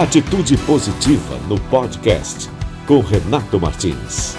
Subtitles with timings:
[0.00, 2.48] Atitude Positiva no podcast
[2.86, 4.34] com Renato Martins.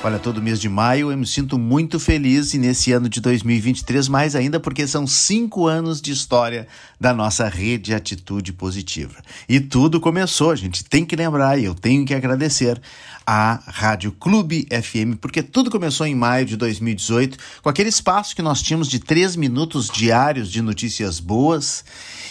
[0.00, 4.06] Olha, todo mês de maio eu me sinto muito feliz e nesse ano de 2023
[4.06, 6.68] mais ainda porque são cinco anos de história
[7.00, 9.16] da nossa rede Atitude Positiva.
[9.48, 12.80] E tudo começou, a gente tem que lembrar e eu tenho que agradecer
[13.26, 18.40] a Rádio Clube FM, porque tudo começou em maio de 2018 com aquele espaço que
[18.40, 21.84] nós tínhamos de três minutos diários de notícias boas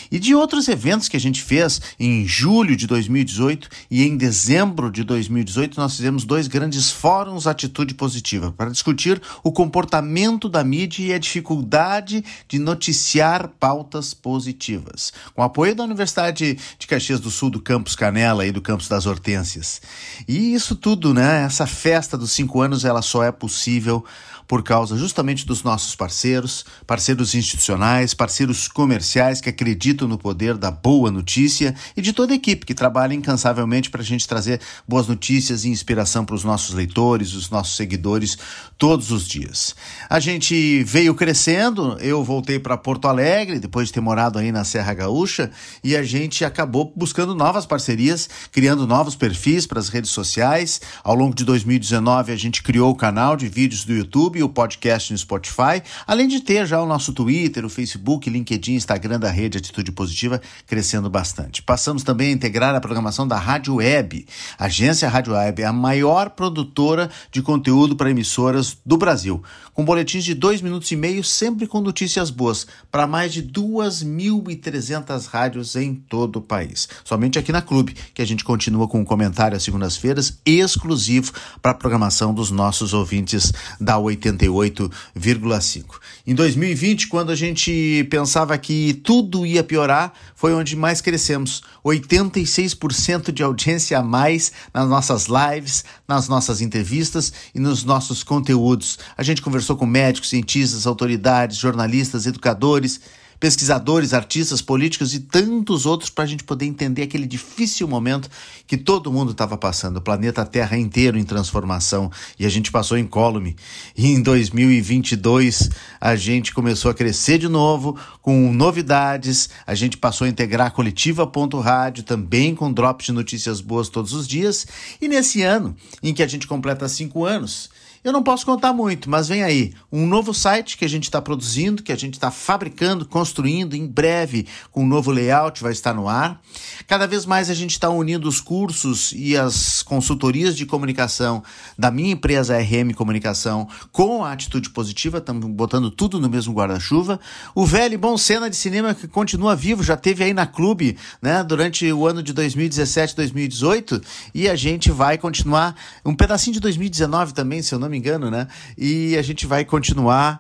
[0.10, 4.90] e de outros eventos que a gente fez em julho de 2018 e em dezembro
[4.90, 11.08] de 2018 nós fizemos dois grandes fóruns Atitude Positiva para discutir o comportamento da mídia
[11.08, 17.50] e a dificuldade de noticiar pautas positivas, com apoio da Universidade de Caxias do Sul,
[17.50, 19.82] do Campus Canela e do Campus das Hortênsias.
[20.28, 21.44] E isso tudo, né?
[21.44, 24.06] Essa festa dos cinco anos, ela só é possível
[24.48, 30.72] por causa justamente dos nossos parceiros, parceiros institucionais, parceiros comerciais que acreditam no poder da
[30.72, 35.08] boa notícia e de toda a equipe que trabalha incansavelmente para a gente trazer boas
[35.08, 38.38] notícias e inspiração para os nossos leitores, os nossos seguidores
[38.78, 39.76] todos os dias.
[40.10, 44.64] A gente veio crescendo, eu voltei para Porto Alegre depois de ter morado aí na
[44.64, 45.52] Serra Gaúcha
[45.84, 50.80] e a gente acabou buscando novas parcerias, criando novos perfis para as redes sociais.
[51.04, 54.50] Ao longo de 2019 a gente criou o canal de vídeos do YouTube YouTube, o
[54.50, 59.30] podcast no Spotify, além de ter já o nosso Twitter, o Facebook, LinkedIn, Instagram da
[59.30, 61.62] rede Atitude Positiva crescendo bastante.
[61.62, 64.26] Passamos também a integrar a programação da Rádio Web.
[64.58, 69.42] A agência Rádio Web é a maior produtora de conteúdo para emissoras do Brasil,
[69.74, 75.28] com boletins de dois minutos e meio, sempre com notícias boas, para mais de 2.300
[75.28, 76.88] rádios em todo o país.
[77.04, 81.72] Somente aqui na Clube, que a gente continua com um comentário às segundas-feiras exclusivo para
[81.72, 85.86] a programação dos nossos ouvintes da 80 88,5.
[86.26, 91.62] Em 2020, quando a gente pensava que tudo ia piorar, foi onde mais crescemos.
[91.86, 99.00] 86% de audiência a mais nas nossas lives, nas nossas entrevistas e nos nossos conteúdos.
[99.18, 103.00] A gente conversou com médicos, cientistas, autoridades, jornalistas, educadores
[103.40, 108.30] pesquisadores, artistas, políticos e tantos outros para a gente poder entender aquele difícil momento
[108.66, 112.12] que todo mundo estava passando, o planeta Terra inteiro em transformação.
[112.40, 113.56] E a gente passou incólume.
[113.96, 115.70] E em 2022
[116.02, 120.72] a gente começou a crescer de novo com novidades, a gente passou a integrar a
[120.72, 124.66] coletiva.rádio também com drops de notícias boas todos os dias.
[125.02, 127.70] E nesse ano em que a gente completa cinco anos
[128.04, 131.22] eu não posso contar muito, mas vem aí um novo site que a gente está
[131.22, 135.94] produzindo, que a gente está fabricando, construindo em breve, com um novo layout, vai estar
[135.94, 136.42] no ar.
[136.88, 141.44] Cada vez mais a gente está unindo os cursos e as consultorias de comunicação
[141.78, 147.20] da minha empresa RM Comunicação com a atitude positiva, estamos botando tudo no mesmo guarda-chuva.
[147.54, 151.44] O velho bom cena de cinema que continua vivo, já teve aí na clube, né,
[151.44, 154.02] durante o ano de 2017, 2018,
[154.34, 155.76] e a gente vai continuar
[156.06, 158.48] um pedacinho de 2019 também, se eu não me engano, né?
[158.78, 160.40] E a gente vai continuar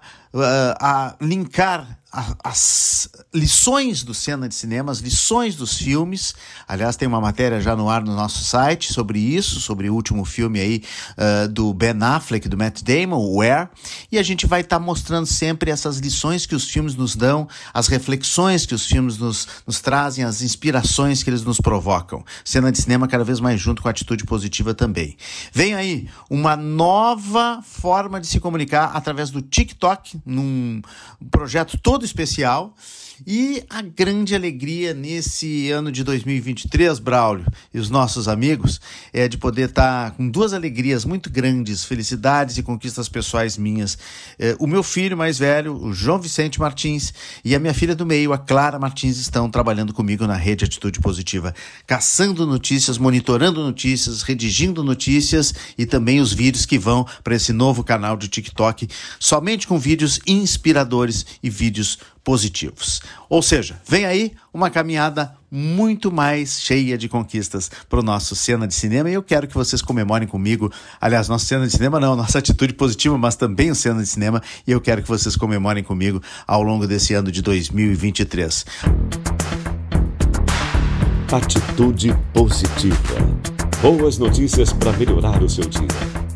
[0.79, 1.97] a linkar
[2.43, 6.33] as lições do Cena de Cinema, as lições dos filmes.
[6.67, 10.23] Aliás, tem uma matéria já no ar no nosso site sobre isso, sobre o último
[10.23, 10.83] filme aí
[11.17, 13.67] uh, do Ben Affleck, do Matt Damon, Where.
[14.11, 17.47] E a gente vai estar tá mostrando sempre essas lições que os filmes nos dão,
[17.73, 22.23] as reflexões que os filmes nos, nos trazem, as inspirações que eles nos provocam.
[22.43, 25.17] Cena de Cinema cada vez mais junto com a atitude positiva também.
[25.51, 30.81] Vem aí uma nova forma de se comunicar através do TikTok, num
[31.31, 32.73] projeto todo especial.
[33.25, 38.79] E a grande alegria nesse ano de 2023, Braulio e os nossos amigos,
[39.11, 43.97] é de poder estar com duas alegrias muito grandes, felicidades e conquistas pessoais minhas.
[44.37, 47.13] É, o meu filho mais velho, o João Vicente Martins,
[47.43, 50.99] e a minha filha do meio, a Clara Martins, estão trabalhando comigo na rede Atitude
[50.99, 51.55] Positiva,
[51.87, 57.83] caçando notícias, monitorando notícias, redigindo notícias e também os vídeos que vão para esse novo
[57.83, 58.87] canal de TikTok,
[59.19, 63.01] somente com vídeos inspiradores e vídeos positivos.
[63.29, 68.67] Ou seja, vem aí uma caminhada muito mais cheia de conquistas para o nosso cena
[68.67, 70.69] de cinema e eu quero que vocês comemorem comigo.
[70.99, 74.41] Aliás, nosso cena de cinema não, nossa atitude positiva, mas também o cena de cinema
[74.67, 78.65] e eu quero que vocês comemorem comigo ao longo desse ano de 2023.
[81.31, 83.15] Atitude positiva.
[83.81, 86.26] Boas notícias para melhorar o seu dia.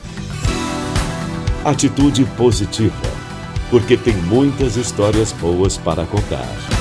[1.66, 2.94] Atitude positiva,
[3.72, 6.75] porque tem muitas histórias boas para contar.